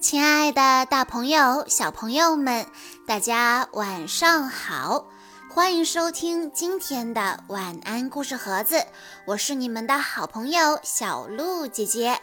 [0.00, 2.66] 亲爱的，大朋友、小朋友们，
[3.06, 5.06] 大家晚上好！
[5.48, 8.84] 欢迎收听今天的晚安故事盒子，
[9.26, 12.18] 我是你们的好朋友小鹿姐姐。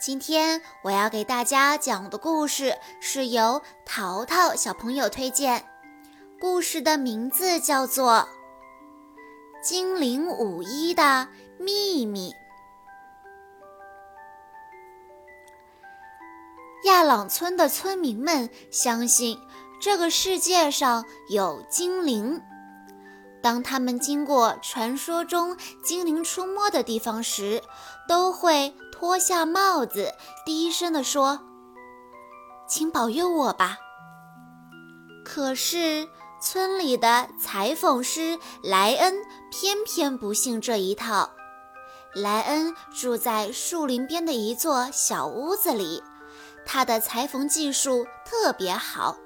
[0.00, 5.64] 今天我要给大家讲的故事是由淘淘小朋友推荐，
[6.40, 8.28] 故事的名字叫做
[9.66, 11.28] 《精灵五一的
[11.58, 12.30] 秘密》。
[16.84, 19.38] 亚朗村的村民们相信
[19.80, 22.40] 这个世界上有精灵。
[23.42, 27.62] 当他们经过传说中精灵出没的地方时，
[28.08, 31.40] 都会脱下帽子，低声地说
[32.68, 33.78] ：“请保佑我吧。”
[35.24, 36.08] 可是
[36.40, 39.14] 村里的裁缝师莱恩
[39.50, 41.30] 偏偏不信这一套。
[42.14, 46.02] 莱恩住在树林边的一座小屋子里。
[46.64, 49.16] 他的裁缝技术特别好，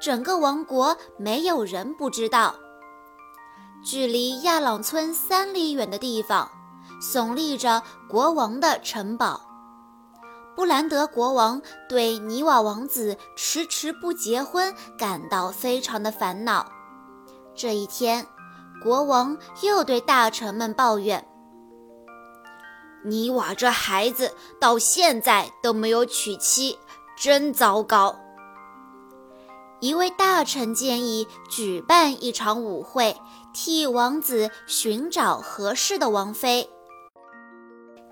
[0.00, 2.54] 整个王国没有人不知道。
[3.84, 6.48] 距离亚朗村三里远的地方，
[7.02, 9.40] 耸立着国王的城堡。
[10.54, 16.70] 布兰德国王对尼瓦王子迟迟不结婚感到非常的烦恼。
[17.54, 18.26] 这一天，
[18.82, 21.26] 国王又对大臣们抱怨。
[23.04, 26.78] 尼瓦这孩子到现在都没有娶妻，
[27.16, 28.16] 真糟糕。
[29.80, 33.16] 一位大臣建议举办一场舞会，
[33.52, 36.70] 替王子寻找合适的王妃。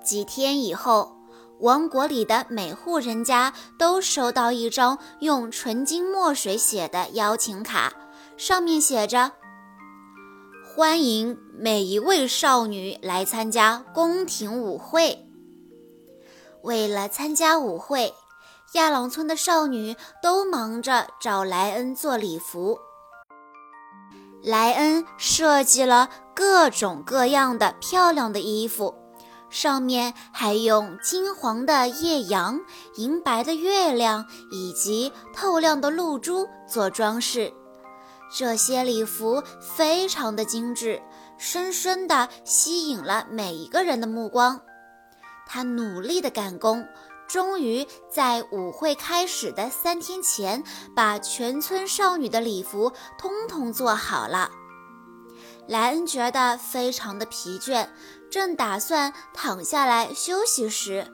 [0.04, 1.16] 几天以后，
[1.60, 7.92] 王国里的每户人家都收到一张用纯金墨水写的邀请卡，
[8.36, 9.30] 上面写着。
[10.76, 15.26] 欢迎每一位少女来参加宫廷舞会。
[16.62, 18.14] 为了参加舞会，
[18.74, 22.78] 亚朗村的少女都忙着找莱恩做礼服。
[24.44, 28.94] 莱恩设计了各种各样的漂亮的衣服，
[29.50, 32.60] 上面还用金黄的夜阳、
[32.94, 37.52] 银白的月亮以及透亮的露珠做装饰。
[38.32, 41.02] 这些礼服非常的精致，
[41.36, 44.60] 深深地吸引了每一个人的目光。
[45.46, 46.86] 他努力的赶工，
[47.26, 50.62] 终于在舞会开始的三天前，
[50.94, 54.50] 把全村少女的礼服通通做好了。
[55.66, 57.88] 莱恩觉得非常的疲倦，
[58.30, 61.06] 正打算躺下来休息时，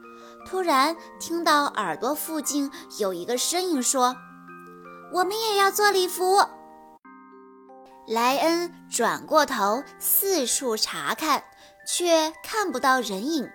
[0.46, 4.14] 突然听到耳朵附近有一个声音说
[5.12, 6.44] ：“我们也要做礼服。”
[8.06, 11.42] 莱恩转过头四处查看，
[11.84, 13.50] 却看不到人影。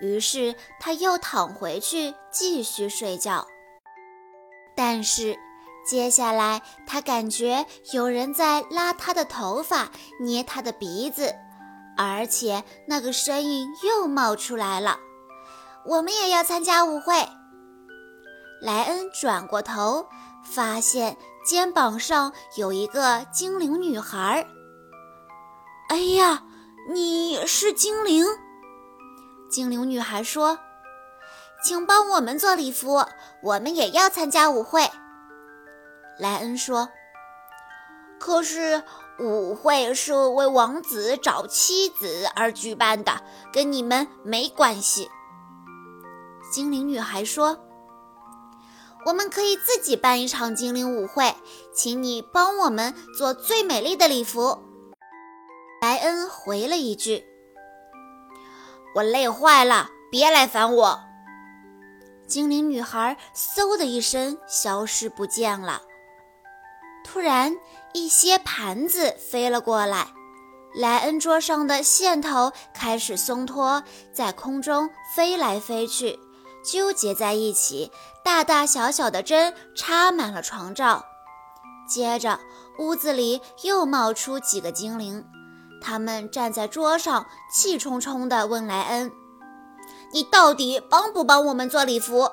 [0.00, 3.46] 于是他又躺回去继续睡觉。
[4.76, 5.36] 但是
[5.84, 11.34] 接下来他感觉有人在拉他的头发、捏他的鼻子，
[11.96, 14.98] 而且那个声音又冒出来了
[15.86, 17.14] ：“我们也要参加舞会。”
[18.62, 20.06] 莱恩转过头，
[20.44, 21.16] 发现。
[21.44, 24.46] 肩膀上有一个精灵女孩。
[25.88, 26.44] 哎呀，
[26.88, 28.24] 你是精灵！
[29.50, 30.58] 精灵女孩说
[31.64, 33.04] ：“请帮我们做礼服，
[33.42, 34.88] 我们也要参加舞会。”
[36.18, 36.88] 莱恩说
[38.20, 38.84] ：“可是
[39.18, 43.20] 舞会是为王子找妻子而举办的，
[43.52, 45.10] 跟你们没关系。”
[46.52, 47.58] 精灵女孩说。
[49.04, 51.34] 我们可以自己办一场精灵舞会，
[51.74, 54.58] 请你帮我们做最美丽的礼服。
[55.80, 57.24] 莱恩回了一句
[58.94, 61.00] ：“我累坏了，别来烦我。”
[62.28, 65.82] 精灵女孩嗖的一声消失不见了。
[67.04, 67.56] 突然，
[67.92, 70.06] 一些盘子飞了过来，
[70.74, 76.18] 莱恩桌上的线头开始松脱，在空中飞来飞去。
[76.62, 77.90] 纠结在一起，
[78.22, 81.04] 大大小小的针插满了床罩。
[81.88, 82.38] 接着，
[82.78, 85.24] 屋子里又冒出几个精灵，
[85.82, 89.12] 他们站在桌上，气冲冲地问莱恩
[90.12, 92.30] ：“你到底帮不帮我们做礼服？”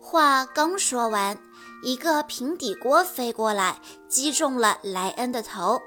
[0.00, 1.38] 话刚说完，
[1.82, 3.76] 一个平底锅飞过来，
[4.08, 5.80] 击中了莱恩的头。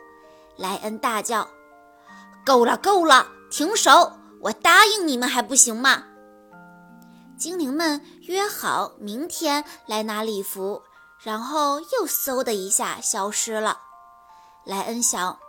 [0.58, 1.48] 莱恩大叫
[2.46, 4.14] ：“够了，够了，停手！
[4.42, 6.04] 我答应你们还不行吗？”
[7.42, 10.84] 精灵们约好明天来拿礼服，
[11.18, 13.80] 然后又嗖的一下消失了。
[14.64, 15.40] 莱恩想，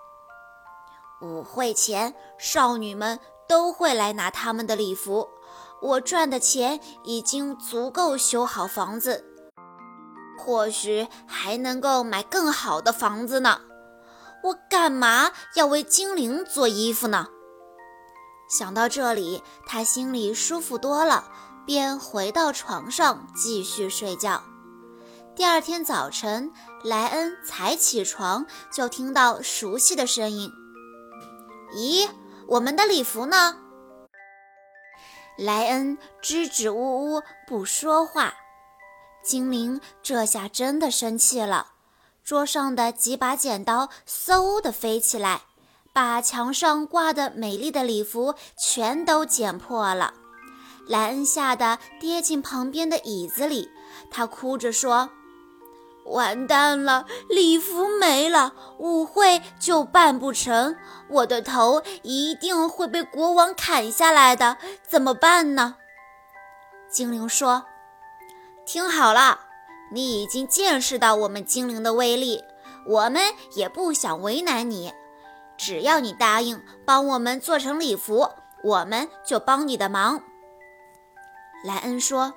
[1.20, 5.28] 舞会前少女们都会来拿他们的礼服，
[5.82, 9.26] 我赚的钱已经足够修好房子，
[10.38, 13.60] 或许还能够买更好的房子呢。
[14.44, 17.28] 我干嘛要为精灵做衣服呢？
[18.48, 21.30] 想到这里，他心里舒服多了，
[21.66, 24.42] 便回到床上继续睡觉。
[25.34, 26.52] 第二天早晨，
[26.84, 30.50] 莱恩才起床，就听到熟悉的声音
[31.74, 32.08] ：“咦，
[32.46, 33.56] 我们的礼服呢？”
[35.38, 38.34] 莱恩支支吾吾不说话。
[39.24, 41.68] 精灵这下真的生气了，
[42.22, 45.42] 桌上的几把剪刀嗖的飞起来，
[45.94, 50.12] 把墙上挂的美丽的礼服全都剪破了。
[50.88, 53.70] 莱恩吓得跌进旁边的椅子里，
[54.10, 55.10] 他哭着说。
[56.04, 60.76] 完蛋了，礼服没了，舞会就办不成，
[61.08, 65.76] 我的头一定会被国王砍下来的，怎么办呢？
[66.90, 67.64] 精灵说
[68.66, 69.38] ：“听好了，
[69.92, 72.42] 你已经见识到我们精灵的威力，
[72.88, 73.22] 我们
[73.54, 74.92] 也不想为难你，
[75.56, 78.28] 只要你答应帮我们做成礼服，
[78.64, 80.20] 我们就帮你的忙。”
[81.64, 82.32] 莱恩说。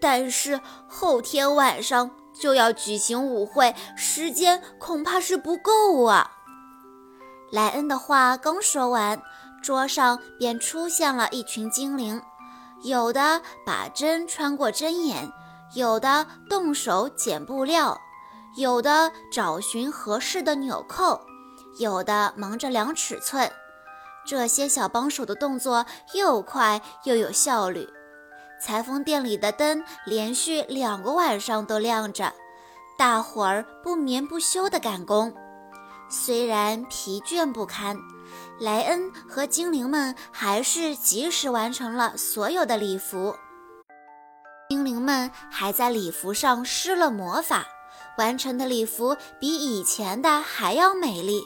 [0.00, 6.30] 但是后天晚上就要举行舞会，时间恐怕是不够啊！
[7.50, 9.20] 莱恩的话刚说完，
[9.62, 12.20] 桌上便出现了一群精灵，
[12.82, 15.32] 有的把针穿过针眼，
[15.74, 17.98] 有的动手剪布料，
[18.58, 21.18] 有的找寻合适的纽扣，
[21.78, 23.50] 有的忙着量尺寸。
[24.26, 27.88] 这些小帮手的动作又快又有效率。
[28.60, 32.32] 裁缝店里的灯连续两个晚上都亮着，
[32.98, 35.32] 大伙儿不眠不休地赶工。
[36.08, 37.98] 虽然疲倦不堪，
[38.58, 43.36] 莱恩和精灵们还是及时完成了所有的礼服。
[44.70, 47.66] 精灵们还在礼服上施了魔法，
[48.18, 51.40] 完成的礼服比以前的还要美丽。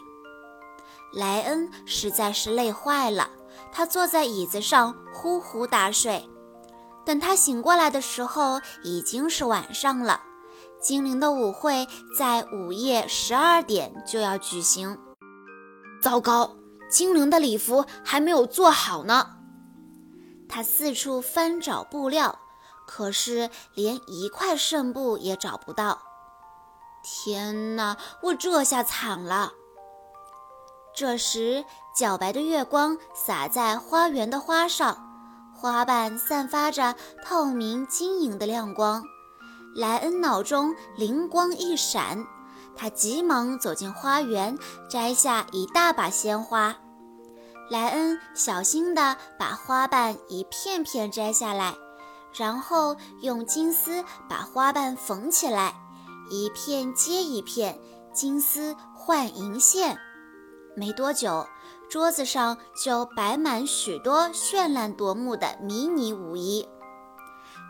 [1.12, 3.31] 莱恩实在是累坏了，
[3.73, 6.29] 他坐在椅子上呼呼大睡。
[7.05, 10.23] 等他醒过来的时候，已经是晚上了。
[10.81, 11.87] 精灵的舞会
[12.17, 14.99] 在午夜十二点就要举行。
[16.01, 16.57] 糟糕，
[16.91, 19.37] 精灵的礼服还没有做好呢。
[20.49, 22.39] 他四处翻找布料，
[22.87, 26.01] 可是连一块剩布也找不到。
[27.03, 29.53] 天哪，我这下惨了！
[31.00, 31.64] 这时，
[31.97, 34.99] 皎白的月光洒在花园的花上。
[35.55, 36.94] 花瓣散发着
[37.25, 39.02] 透明晶莹的亮光，
[39.75, 42.23] 莱恩脑中灵光一闪，
[42.76, 44.58] 他急忙走进花园，
[44.91, 46.76] 摘下一大把鲜花。
[47.70, 51.75] 莱恩小心地把花瓣一片片摘下来，
[52.35, 55.75] 然后用金丝把花瓣缝起来，
[56.31, 57.81] 一片接一片，
[58.12, 59.99] 金丝换银线。
[60.75, 61.47] 没多久。
[61.89, 66.69] 桌子上就摆满许多绚烂夺目的迷你舞衣。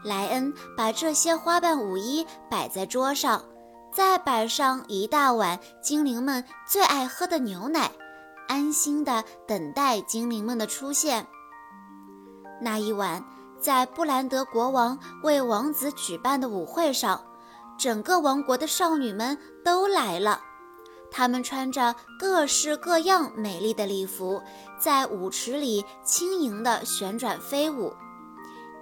[0.04, 3.42] 莱恩把这些花瓣舞衣摆在桌上，
[3.90, 7.90] 再摆上一大碗精灵们最爱喝的牛奶，
[8.46, 11.26] 安心地等待精灵们的出现。
[12.60, 13.24] 那一晚，
[13.58, 17.18] 在布兰德国王为王子举办的舞会上，
[17.78, 20.40] 整个王国的少女们都来了。
[21.10, 24.40] 他们穿着各式各样美丽的礼服，
[24.78, 27.92] 在舞池里轻盈地旋转飞舞。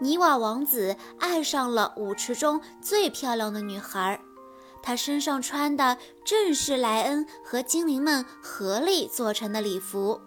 [0.00, 4.20] 泥瓦王子爱上了舞池中最漂亮的女孩，
[4.82, 10.20] 她身上穿的正是莱恩和精灵们合力做成的礼服。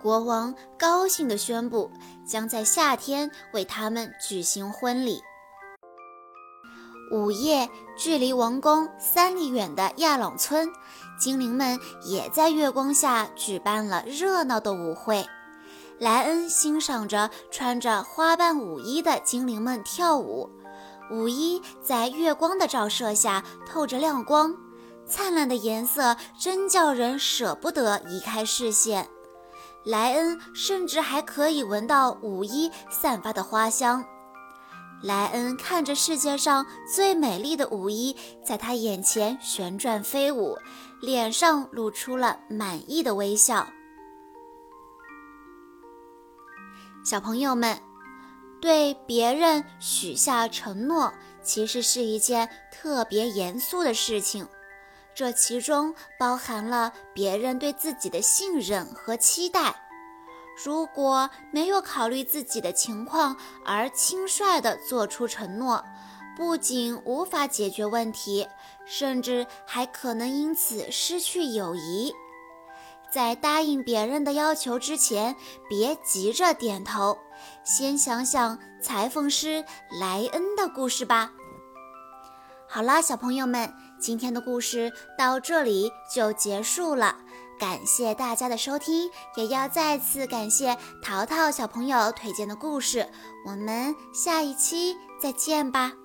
[0.00, 1.90] 国王高兴地宣布，
[2.26, 5.22] 将在夏天为他们举行婚礼。
[7.14, 10.68] 午夜，距离王宫三里远的亚朗村，
[11.16, 15.24] 精灵们也在月光下举办了热闹的舞会。
[16.00, 20.50] 莱恩欣赏着穿着花瓣舞衣的精灵们跳舞，
[21.08, 24.52] 舞衣在月光的照射下透着亮光，
[25.06, 29.08] 灿烂的颜色真叫人舍不得移开视线。
[29.84, 34.04] 莱恩甚至还可以闻到舞衣散发的花香。
[35.04, 40.56] 莱恩看着世界上最美丽的舞衣在他眼前旋转飞舞，
[41.02, 43.66] 脸上露出了满意的微笑。
[47.04, 47.78] 小朋友们，
[48.62, 54.48] 对别人许下承诺，其实是一件特别严肃的事情，
[55.14, 59.83] 这其中包含了别人对自己的信任和期待。
[60.62, 65.84] 如果没有考虑自己的情况而轻率地做出承诺，
[66.36, 68.46] 不仅无法解决问题，
[68.84, 72.14] 甚至还可能因此失去友谊。
[73.10, 75.36] 在答应别人的要求之前，
[75.68, 77.16] 别急着点头，
[77.64, 79.64] 先想想裁缝师
[80.00, 81.30] 莱恩的故事吧。
[82.68, 87.16] 好啦，小朋友们，今天的故事到这里就结束了。
[87.58, 93.08] 感谢大家的收听，也要再次感谢淘淘小朋友推荐的故事。
[93.46, 96.03] 我们下一期再见吧。